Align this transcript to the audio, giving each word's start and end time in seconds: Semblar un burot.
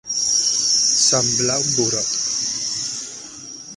Semblar 1.03 1.59
un 1.65 1.69
burot. 1.75 2.09